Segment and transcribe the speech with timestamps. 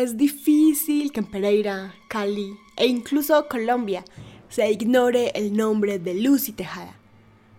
[0.00, 4.02] Es difícil que en Pereira, Cali e incluso Colombia
[4.48, 6.98] se ignore el nombre de Lucy Tejada.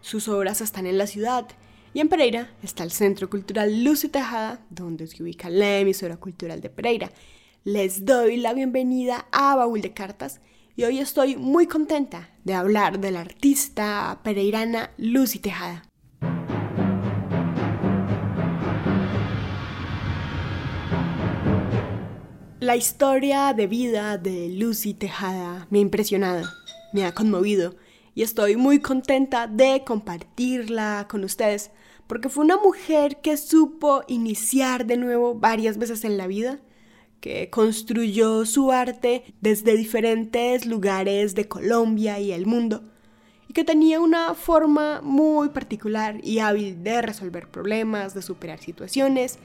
[0.02, 1.48] Sus obras están en la ciudad
[1.94, 6.62] y en Pereira está el Centro Cultural Lucy Tejada, donde se ubica la emisora cultural
[6.62, 7.12] de Pereira.
[7.64, 10.42] Les doy la bienvenida a Baúl de Cartas
[10.76, 15.91] y hoy estoy muy contenta de hablar de la artista pereirana Lucy Tejada.
[22.62, 26.48] La historia de vida de Lucy Tejada me ha impresionado,
[26.94, 27.74] me ha conmovido
[28.14, 31.72] y estoy muy contenta de compartirla con ustedes
[32.06, 36.60] porque fue una mujer que supo iniciar de nuevo varias veces en la vida,
[37.20, 42.84] que construyó su arte desde diferentes lugares de Colombia y el mundo
[43.48, 49.40] y que tenía una forma muy particular y hábil de resolver problemas, de superar situaciones,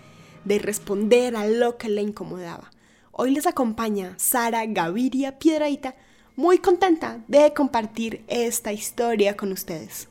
[0.45, 2.71] de responder a lo que le incomodaba.
[3.19, 5.95] Hoy les acompaña Sara Gaviria Piedraita,
[6.35, 10.11] muy contenta de compartir esta historia con ustedes.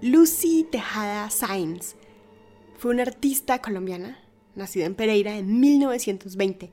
[0.00, 1.94] Lucy Tejada Sainz
[2.78, 4.18] fue una artista colombiana
[4.60, 6.72] nacida en Pereira en 1920,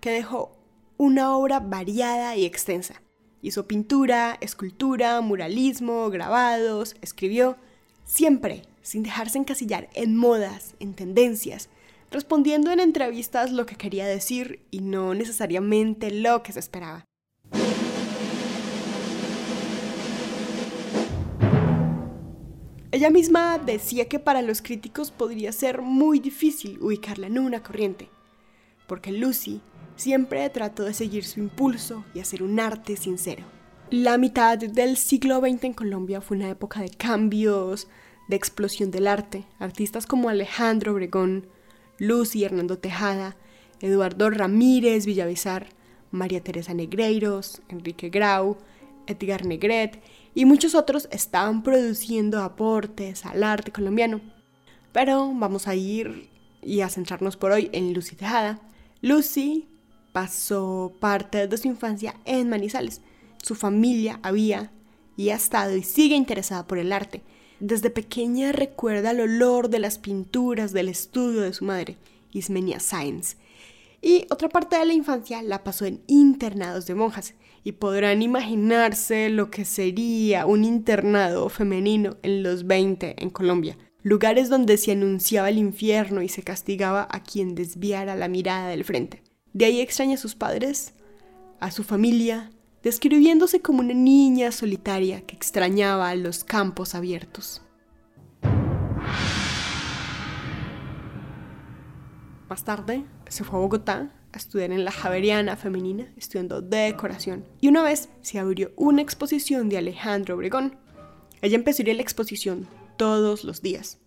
[0.00, 0.52] que dejó
[0.98, 3.00] una obra variada y extensa.
[3.40, 7.56] Hizo pintura, escultura, muralismo, grabados, escribió,
[8.04, 11.68] siempre sin dejarse encasillar en modas, en tendencias,
[12.10, 17.07] respondiendo en entrevistas lo que quería decir y no necesariamente lo que se esperaba.
[22.90, 28.08] Ella misma decía que para los críticos podría ser muy difícil ubicarla en una corriente,
[28.86, 29.60] porque Lucy
[29.96, 33.44] siempre trató de seguir su impulso y hacer un arte sincero.
[33.90, 37.88] La mitad del siglo XX en Colombia fue una época de cambios,
[38.28, 39.44] de explosión del arte.
[39.58, 41.46] Artistas como Alejandro Obregón,
[41.98, 43.36] Lucy Hernando Tejada,
[43.80, 45.68] Eduardo Ramírez Villavizar,
[46.10, 48.56] María Teresa Negreiros, Enrique Grau,
[49.06, 50.00] Edgar Negret
[50.34, 54.20] y muchos otros estaban produciendo aportes al arte colombiano.
[54.92, 56.28] Pero vamos a ir
[56.62, 58.60] y a centrarnos por hoy en Lucy Tejada.
[59.00, 59.68] Lucy
[60.12, 63.00] pasó parte de su infancia en Manizales.
[63.42, 64.72] Su familia había
[65.16, 67.22] y ha estado y sigue interesada por el arte.
[67.60, 71.96] Desde pequeña recuerda el olor de las pinturas del estudio de su madre,
[72.32, 73.36] Ismenia Sáenz.
[74.00, 79.28] Y otra parte de la infancia la pasó en internados de monjas y podrán imaginarse
[79.30, 85.48] lo que sería un internado femenino en los 20 en Colombia, lugares donde se anunciaba
[85.48, 89.22] el infierno y se castigaba a quien desviara la mirada del frente.
[89.52, 90.94] De ahí extraña a sus padres,
[91.60, 92.50] a su familia,
[92.82, 97.62] describiéndose como una niña solitaria que extrañaba los campos abiertos.
[102.48, 107.44] Más tarde se fue a Bogotá a estudiar en la Javeriana Femenina, estudiando decoración.
[107.60, 110.76] Y una vez se abrió una exposición de Alejandro Obregón.
[111.40, 113.98] Ella empezó a ir a la exposición todos los días.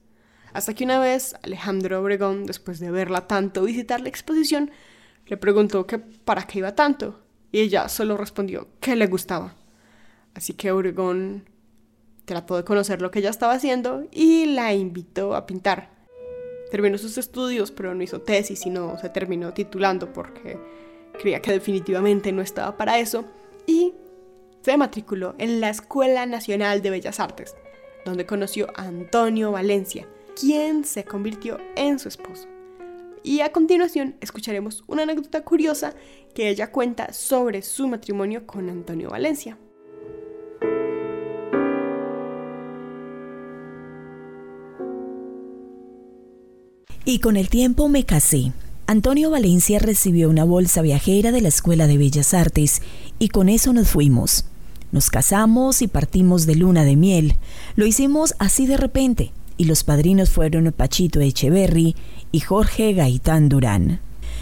[0.53, 4.71] Hasta que una vez Alejandro Obregón, después de verla tanto visitar la exposición,
[5.25, 7.21] le preguntó que para qué iba tanto.
[7.51, 9.55] Y ella solo respondió que le gustaba.
[10.33, 11.49] Así que Obregón
[12.25, 16.00] trató de conocer lo que ella estaba haciendo y la invitó a pintar
[16.71, 20.57] terminó sus estudios, pero no hizo tesis, sino se terminó titulando porque
[21.19, 23.25] creía que definitivamente no estaba para eso.
[23.67, 23.93] Y
[24.61, 27.55] se matriculó en la Escuela Nacional de Bellas Artes,
[28.05, 30.07] donde conoció a Antonio Valencia,
[30.39, 32.47] quien se convirtió en su esposo.
[33.23, 35.93] Y a continuación escucharemos una anécdota curiosa
[36.33, 39.57] que ella cuenta sobre su matrimonio con Antonio Valencia.
[47.11, 48.53] Y con el tiempo me casé.
[48.87, 52.81] Antonio Valencia recibió una bolsa viajera de la Escuela de Bellas Artes
[53.19, 54.45] y con eso nos fuimos.
[54.93, 57.35] Nos casamos y partimos de luna de miel.
[57.75, 61.97] Lo hicimos así de repente y los padrinos fueron Pachito Echeverry
[62.31, 63.99] y Jorge Gaitán Durán.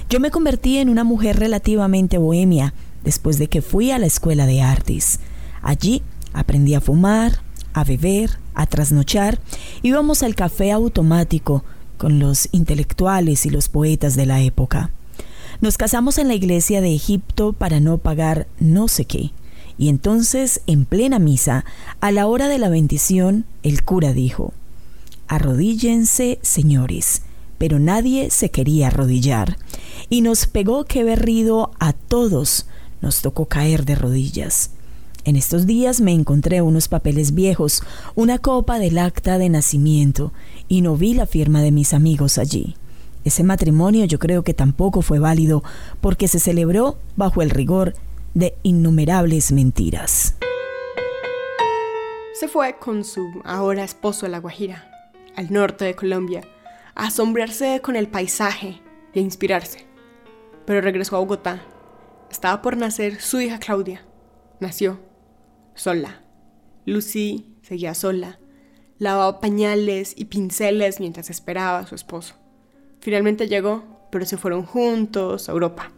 [0.07, 4.45] Yo me convertí en una mujer relativamente bohemia después de que fui a la Escuela
[4.45, 5.21] de Artes.
[5.63, 7.41] Allí aprendí a fumar,
[7.73, 9.39] a beber, a trasnochar.
[9.81, 11.63] Íbamos al café automático
[11.99, 14.89] con los intelectuales y los poetas de la época.
[15.61, 19.31] Nos casamos en la iglesia de Egipto para no pagar no sé qué.
[19.77, 21.65] Y entonces, en plena misa,
[21.99, 24.53] a la hora de la bendición, el cura dijo,
[25.27, 27.21] Arrodíllense, señores,
[27.57, 29.57] pero nadie se quería arrodillar.
[30.09, 32.65] Y nos pegó que berrido a todos
[33.01, 34.71] nos tocó caer de rodillas.
[35.25, 37.83] En estos días me encontré unos papeles viejos,
[38.15, 40.31] una copa del acta de nacimiento,
[40.67, 42.75] y no vi la firma de mis amigos allí.
[43.25, 45.61] Ese matrimonio yo creo que tampoco fue válido
[45.99, 47.95] porque se celebró bajo el rigor
[48.33, 50.35] de innumerables mentiras.
[52.33, 54.89] Se fue con su ahora esposo a La Guajira,
[55.35, 56.41] al norte de Colombia,
[56.95, 58.81] a asombrarse con el paisaje
[59.13, 59.85] y a inspirarse.
[60.65, 61.61] Pero regresó a Bogotá.
[62.31, 64.05] Estaba por nacer su hija Claudia.
[64.61, 65.08] Nació
[65.79, 66.21] sola.
[66.85, 68.39] Lucy seguía sola.
[68.97, 72.35] Lavaba pañales y pinceles mientras esperaba a su esposo.
[72.99, 75.91] Finalmente llegó, pero se fueron juntos a Europa.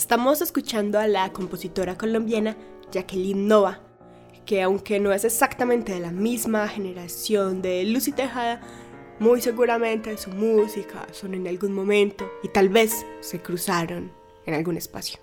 [0.00, 2.56] Estamos escuchando a la compositora colombiana
[2.90, 3.80] Jacqueline Nova,
[4.46, 8.62] que aunque no es exactamente de la misma generación de Lucy Tejada,
[9.18, 14.10] muy seguramente su música son en algún momento y tal vez se cruzaron
[14.46, 15.20] en algún espacio.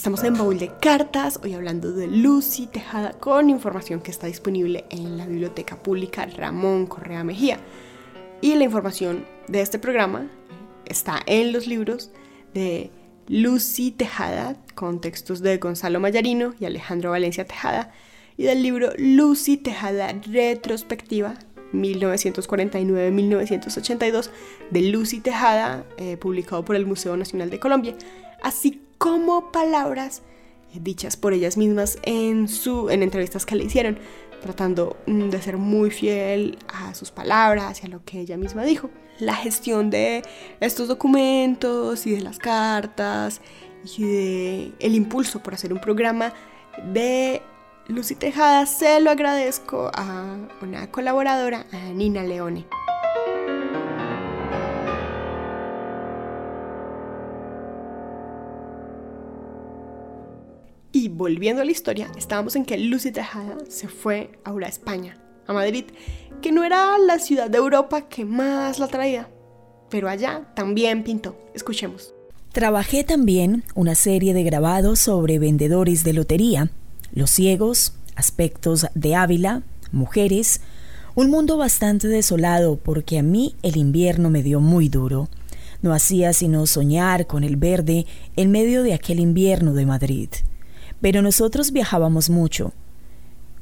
[0.00, 4.86] Estamos en Baúl de Cartas, hoy hablando de Lucy Tejada con información que está disponible
[4.88, 7.58] en la Biblioteca Pública Ramón Correa Mejía.
[8.40, 10.26] Y la información de este programa
[10.86, 12.12] está en los libros
[12.54, 12.90] de
[13.28, 17.92] Lucy Tejada, con textos de Gonzalo Mayarino y Alejandro Valencia Tejada,
[18.38, 21.34] y del libro Lucy Tejada Retrospectiva
[21.74, 24.30] 1949-1982
[24.70, 27.94] de Lucy Tejada, eh, publicado por el Museo Nacional de Colombia,
[28.42, 30.20] así como palabras
[30.74, 33.98] eh, dichas por ellas mismas en, su, en entrevistas que le hicieron,
[34.42, 38.62] tratando mm, de ser muy fiel a sus palabras y a lo que ella misma
[38.62, 38.90] dijo.
[39.18, 40.22] La gestión de
[40.60, 43.40] estos documentos y de las cartas
[43.96, 46.34] y de el impulso por hacer un programa
[46.92, 47.40] de
[47.88, 52.66] Lucy Tejada se lo agradezco a una colaboradora, a Nina Leone.
[61.20, 65.52] Volviendo a la historia, estábamos en que Lucy Tejada se fue ahora a España, a
[65.52, 65.84] Madrid,
[66.40, 69.28] que no era la ciudad de Europa que más la traía,
[69.90, 71.36] pero allá también pintó.
[71.54, 72.14] Escuchemos.
[72.52, 76.70] Trabajé también una serie de grabados sobre vendedores de lotería,
[77.12, 79.62] los ciegos, aspectos de Ávila,
[79.92, 80.62] mujeres,
[81.14, 85.28] un mundo bastante desolado porque a mí el invierno me dio muy duro.
[85.82, 88.06] No hacía sino soñar con el verde
[88.36, 90.30] en medio de aquel invierno de Madrid
[91.00, 92.72] pero nosotros viajábamos mucho.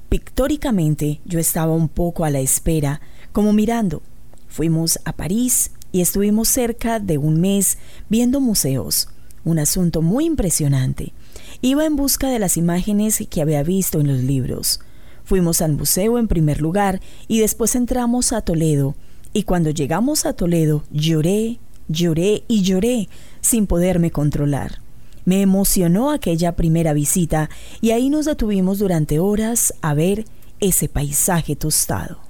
[0.09, 3.01] Pictóricamente yo estaba un poco a la espera,
[3.33, 4.03] como mirando.
[4.49, 9.09] Fuimos a París y estuvimos cerca de un mes viendo museos,
[9.45, 11.13] un asunto muy impresionante.
[11.61, 14.81] Iba en busca de las imágenes que había visto en los libros.
[15.25, 18.95] Fuimos al museo en primer lugar y después entramos a Toledo,
[19.35, 23.09] y cuando llegamos a Toledo lloré, lloré y lloré
[23.43, 24.81] sin poderme controlar.
[25.29, 27.51] Me emocionó aquella primera visita
[27.83, 30.25] y ahí nos detuvimos durante horas a ver
[30.59, 32.23] ese paisaje tostado.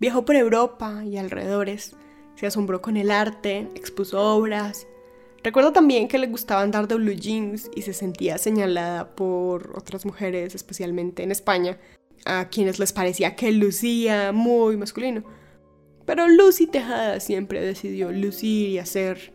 [0.00, 1.94] Viajó por Europa y alrededores,
[2.34, 4.88] se asombró con el arte, expuso obras.
[5.44, 10.04] Recuerdo también que le gustaba andar de blue jeans y se sentía señalada por otras
[10.04, 11.78] mujeres, especialmente en España,
[12.24, 15.22] a quienes les parecía que lucía muy masculino.
[16.06, 19.32] Pero Lucy Tejada siempre decidió lucir y hacer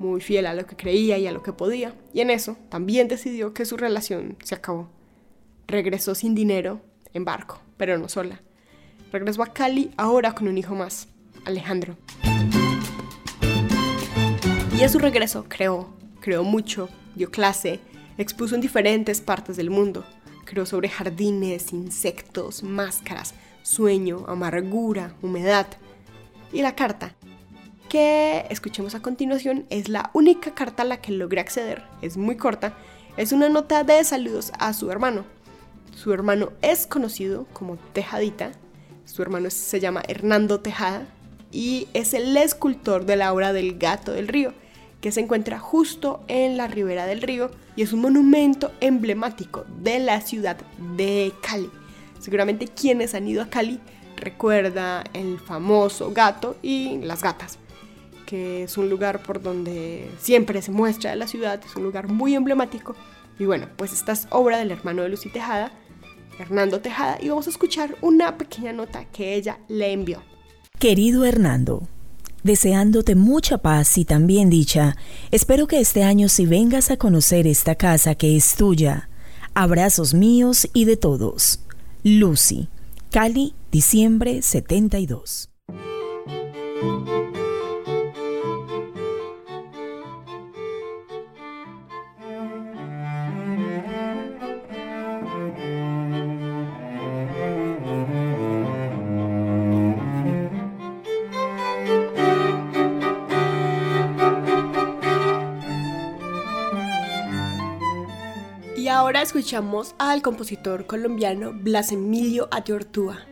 [0.00, 3.06] muy fiel a lo que creía y a lo que podía, y en eso también
[3.06, 4.88] decidió que su relación se acabó.
[5.68, 6.80] Regresó sin dinero,
[7.12, 8.40] en barco, pero no sola.
[9.12, 11.08] Regresó a Cali ahora con un hijo más,
[11.44, 11.96] Alejandro.
[14.76, 17.80] Y a su regreso creó, creó mucho, dio clase,
[18.16, 20.04] expuso en diferentes partes del mundo.
[20.46, 25.66] Creó sobre jardines, insectos, máscaras, sueño, amargura, humedad.
[26.52, 27.14] Y la carta
[27.90, 32.36] que escuchemos a continuación es la única carta a la que logré acceder, es muy
[32.36, 32.72] corta,
[33.16, 35.24] es una nota de saludos a su hermano.
[35.94, 38.52] Su hermano es conocido como Tejadita,
[39.04, 41.04] su hermano se llama Hernando Tejada
[41.50, 44.54] y es el escultor de la obra del gato del río,
[45.00, 49.98] que se encuentra justo en la ribera del río y es un monumento emblemático de
[49.98, 50.58] la ciudad
[50.96, 51.70] de Cali.
[52.20, 53.80] Seguramente quienes han ido a Cali
[54.16, 57.58] recuerda el famoso gato y las gatas,
[58.30, 62.36] que es un lugar por donde siempre se muestra la ciudad, es un lugar muy
[62.36, 62.94] emblemático.
[63.40, 65.72] Y bueno, pues esta es obra del hermano de Lucy Tejada,
[66.38, 70.22] Hernando Tejada, y vamos a escuchar una pequeña nota que ella le envió.
[70.78, 71.88] Querido Hernando,
[72.44, 74.96] deseándote mucha paz y también dicha,
[75.32, 79.08] espero que este año si vengas a conocer esta casa que es tuya,
[79.54, 81.64] abrazos míos y de todos.
[82.04, 82.68] Lucy,
[83.10, 85.50] Cali, diciembre 72.
[109.10, 113.29] Ahora escuchamos al compositor colombiano Blas Emilio Ayortúa.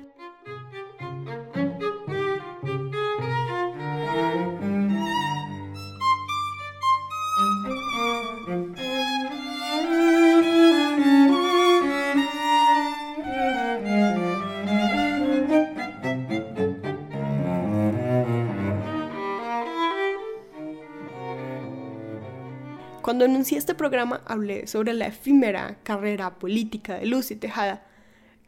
[23.18, 27.84] Cuando anuncié este programa hablé sobre la efímera carrera política de Lucy Tejada,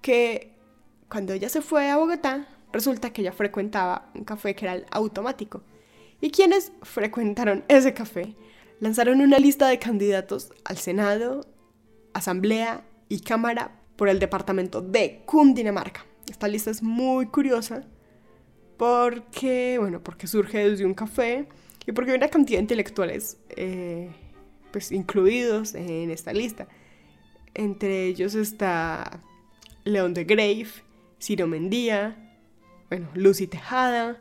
[0.00, 0.52] que
[1.08, 4.86] cuando ella se fue a Bogotá, resulta que ella frecuentaba un café que era el
[4.92, 5.64] automático.
[6.20, 8.36] Y quienes frecuentaron ese café
[8.78, 11.48] lanzaron una lista de candidatos al Senado,
[12.14, 16.06] Asamblea y Cámara por el departamento de Cundinamarca.
[16.30, 17.82] Esta lista es muy curiosa
[18.76, 21.48] porque, bueno, porque surge desde un café
[21.86, 24.12] y porque hay una cantidad de intelectuales eh,
[24.70, 26.68] pues, incluidos en esta lista.
[27.54, 29.20] Entre ellos está
[29.84, 30.68] León de Grave,
[31.20, 32.16] Ciro Mendía,
[32.88, 34.18] bueno, Lucy Tejada.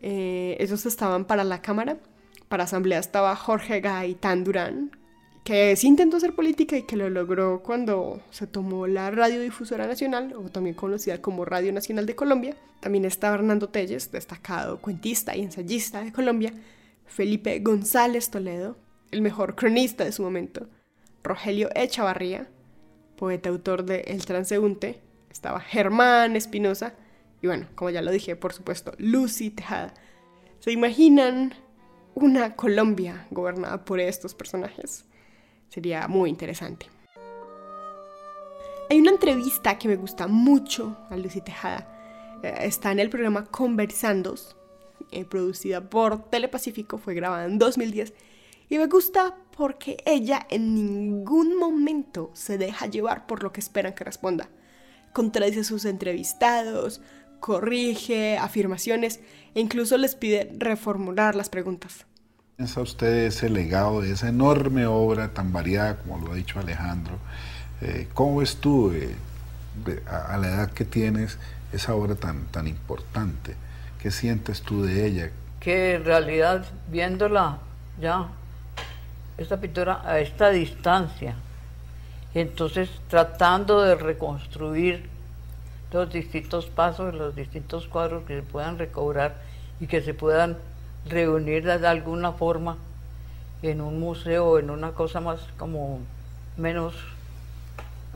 [0.00, 1.98] Eh, esos estaban para la Cámara.
[2.48, 4.90] Para Asamblea estaba Jorge Gaitán Durán,
[5.42, 10.34] que sí intentó hacer política y que lo logró cuando se tomó la Radiodifusora Nacional,
[10.34, 12.56] o también conocida como Radio Nacional de Colombia.
[12.80, 16.52] También está Hernando Telles, destacado cuentista y ensayista de Colombia.
[17.06, 18.76] Felipe González Toledo,
[19.12, 20.66] el mejor cronista de su momento,
[21.22, 22.48] Rogelio Echavarría,
[23.16, 25.00] poeta autor de El Transeúnte,
[25.30, 26.94] estaba Germán Espinosa
[27.40, 29.94] y bueno, como ya lo dije, por supuesto, Lucy Tejada.
[30.60, 31.54] ¿Se imaginan
[32.14, 35.04] una Colombia gobernada por estos personajes?
[35.68, 36.86] Sería muy interesante.
[38.90, 42.40] Hay una entrevista que me gusta mucho a Lucy Tejada.
[42.42, 44.56] Eh, está en el programa Conversandos,
[45.10, 48.14] eh, producida por Telepacífico, fue grabada en 2010
[48.72, 53.92] y me gusta porque ella en ningún momento se deja llevar por lo que esperan
[53.92, 54.48] que responda.
[55.12, 57.02] Contradice a sus entrevistados,
[57.38, 59.20] corrige afirmaciones
[59.54, 62.06] e incluso les pide reformular las preguntas.
[62.56, 67.18] ¿Piensa usted ese legado de esa enorme obra tan variada como lo ha dicho Alejandro?
[67.82, 69.14] Eh, ¿Cómo ves tú, eh,
[70.10, 71.36] a, la edad que tienes,
[71.74, 73.54] esa obra tan, tan importante?
[74.00, 75.30] ¿Qué sientes tú de ella?
[75.60, 77.58] Que en realidad, viéndola
[78.00, 78.30] ya
[79.42, 81.34] esta pintura a esta distancia.
[82.34, 85.08] Entonces tratando de reconstruir
[85.92, 89.36] los distintos pasos, los distintos cuadros que se puedan recobrar
[89.80, 90.56] y que se puedan
[91.06, 92.78] reunir de alguna forma
[93.62, 96.00] en un museo, en una cosa más como
[96.56, 96.94] menos,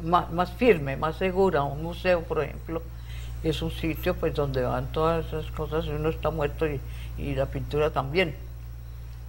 [0.03, 1.63] más, firme, más segura.
[1.63, 2.83] Un museo, por ejemplo,
[3.43, 6.81] es un sitio pues donde van todas esas cosas y uno está muerto y,
[7.19, 8.35] y la pintura también.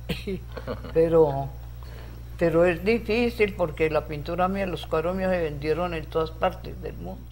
[0.93, 1.49] Pero
[2.37, 6.81] pero es difícil porque la pintura mía, los cuadros míos se vendieron en todas partes
[6.81, 7.23] del mundo.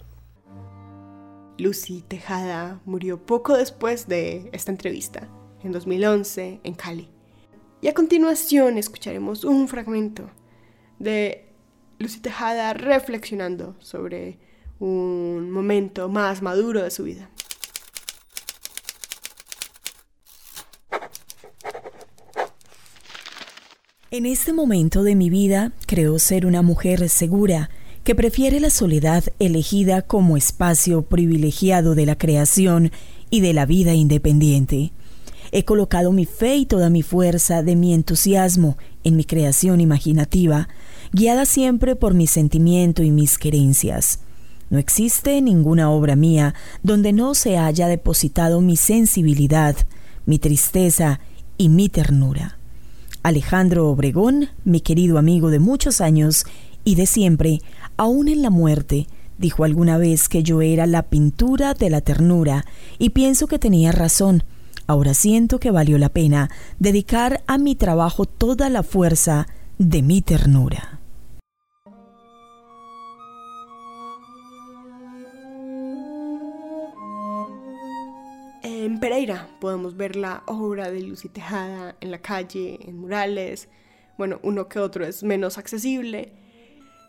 [1.58, 5.28] Lucy Tejada murió poco después de esta entrevista,
[5.62, 7.08] en 2011, en Cali.
[7.80, 10.28] Y a continuación escucharemos un fragmento
[10.98, 11.46] de
[11.98, 14.38] Lucy Tejada reflexionando sobre
[14.78, 17.30] un momento más maduro de su vida.
[24.12, 27.70] En este momento de mi vida creo ser una mujer segura
[28.04, 32.92] que prefiere la soledad elegida como espacio privilegiado de la creación
[33.30, 34.92] y de la vida independiente.
[35.50, 40.68] He colocado mi fe y toda mi fuerza de mi entusiasmo en mi creación imaginativa,
[41.12, 44.20] guiada siempre por mi sentimiento y mis querencias.
[44.70, 49.74] No existe ninguna obra mía donde no se haya depositado mi sensibilidad,
[50.26, 51.18] mi tristeza
[51.58, 52.56] y mi ternura.
[53.26, 56.46] Alejandro Obregón, mi querido amigo de muchos años
[56.84, 57.60] y de siempre,
[57.96, 62.64] aún en la muerte, dijo alguna vez que yo era la pintura de la ternura
[63.00, 64.44] y pienso que tenía razón.
[64.86, 70.22] Ahora siento que valió la pena dedicar a mi trabajo toda la fuerza de mi
[70.22, 70.95] ternura.
[78.96, 83.68] En Pereira podemos ver la obra de Lucy Tejada en la calle, en murales.
[84.16, 86.32] Bueno, uno que otro es menos accesible.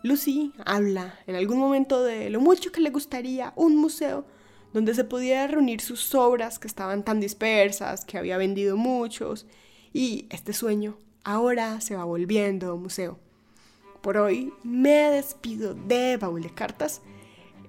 [0.03, 4.25] Lucy habla en algún momento de lo mucho que le gustaría un museo
[4.73, 9.45] donde se pudiera reunir sus obras que estaban tan dispersas, que había vendido muchos,
[9.93, 13.17] y este sueño ahora se va volviendo museo.
[14.01, 17.01] Por hoy me despido de Baúl Cartas.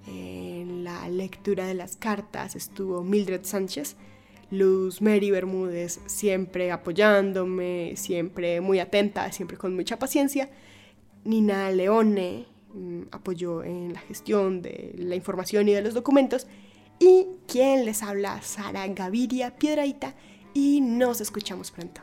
[0.07, 3.97] En la lectura de las cartas estuvo Mildred Sánchez,
[4.51, 10.49] Luz Mary Bermúdez siempre apoyándome, siempre muy atenta, siempre con mucha paciencia.
[11.25, 16.47] Nina Leone mm, apoyó en la gestión de la información y de los documentos.
[16.99, 20.15] Y quien les habla, Sara Gaviria Piedraita,
[20.55, 22.01] y nos escuchamos pronto.